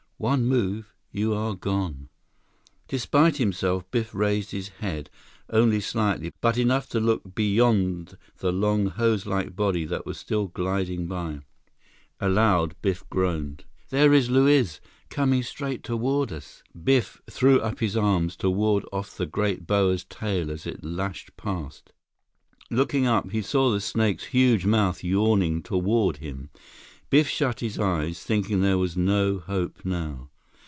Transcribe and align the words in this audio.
One 0.29 0.45
move, 0.45 0.93
you 1.11 1.33
are 1.33 1.55
gone." 1.55 2.09
Despite 2.87 3.37
himself, 3.37 3.89
Biff 3.89 4.13
raised 4.13 4.51
his 4.51 4.67
head, 4.67 5.09
only 5.49 5.79
slightly, 5.79 6.31
but 6.41 6.59
enough 6.59 6.87
to 6.89 6.99
look 6.99 7.33
beyond 7.33 8.19
the 8.37 8.51
long, 8.51 8.91
hoselike 8.91 9.55
body 9.55 9.83
that 9.85 10.05
was 10.05 10.19
still 10.19 10.45
gliding 10.45 11.07
by. 11.07 11.39
Aloud, 12.19 12.75
Biff 12.83 13.03
groaned: 13.09 13.65
"There 13.89 14.13
is 14.13 14.29
Luiz—coming 14.29 15.41
straight 15.41 15.81
toward 15.81 16.31
us—" 16.31 16.61
Biff 16.79 17.19
threw 17.27 17.59
up 17.59 17.79
his 17.79 17.97
arms 17.97 18.35
to 18.37 18.49
ward 18.51 18.85
off 18.91 19.17
the 19.17 19.25
great 19.25 19.65
boa's 19.65 20.03
tail 20.05 20.51
as 20.51 20.67
it 20.67 20.83
lashed 20.83 21.35
past. 21.35 21.93
Looking 22.69 23.07
up, 23.07 23.31
he 23.31 23.41
saw 23.41 23.71
the 23.71 23.81
snake's 23.81 24.25
huge 24.25 24.67
mouth 24.67 25.03
yawning 25.03 25.63
toward 25.63 26.17
him. 26.17 26.51
Biff 27.09 27.27
shut 27.27 27.59
his 27.59 27.77
eyes, 27.77 28.23
thinking 28.23 28.61
there 28.61 28.77
was 28.77 28.95
no 28.95 29.39
hope 29.39 29.83
now. 29.83 30.29